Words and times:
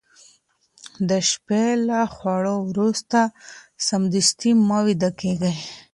د 1.09 1.11
شپې 1.29 1.65
له 1.87 1.99
خوړو 2.15 2.57
وروسته 2.71 3.19
سمدستي 3.87 4.51
مه 4.67 4.79
ويده 4.85 5.11
کېږه 5.21 5.51